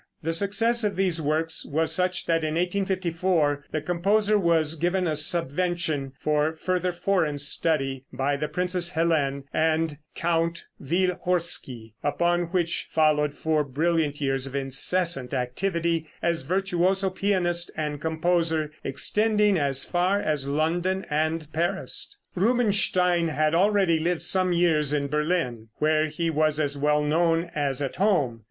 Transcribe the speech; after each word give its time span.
The 0.23 0.33
success 0.33 0.83
of 0.83 0.95
these 0.95 1.21
works 1.21 1.63
was 1.63 1.93
such 1.93 2.25
that 2.25 2.43
in 2.43 2.55
1854 2.55 3.65
the 3.71 3.81
composer 3.81 4.35
was 4.35 4.73
given 4.73 5.05
a 5.05 5.15
subvention 5.15 6.13
for 6.19 6.55
further 6.55 6.91
foreign 6.91 7.37
study 7.37 8.05
by 8.11 8.35
the 8.35 8.47
Princess 8.47 8.93
Helene 8.93 9.43
and 9.53 9.99
Count 10.15 10.65
Wielhorski, 10.81 11.93
upon 12.03 12.45
which 12.45 12.87
followed 12.89 13.35
four 13.35 13.63
brilliant 13.63 14.19
years 14.19 14.47
of 14.47 14.55
incessant 14.55 15.35
activity 15.35 16.07
as 16.19 16.41
virtuoso 16.41 17.11
pianist 17.11 17.69
and 17.77 18.01
composer, 18.01 18.71
extending 18.83 19.59
as 19.59 19.83
far 19.83 20.19
as 20.19 20.47
London 20.47 21.05
and 21.11 21.53
Paris. 21.53 22.17
Rubinstein 22.33 23.27
had 23.27 23.53
already 23.53 23.99
lived 23.99 24.23
some 24.23 24.51
years 24.51 24.93
in 24.93 25.09
Berlin, 25.09 25.67
where 25.75 26.07
he 26.07 26.31
was 26.31 26.59
as 26.59 26.75
well 26.75 27.03
known 27.03 27.51
as 27.53 27.83
at 27.83 27.97
home. 27.97 28.39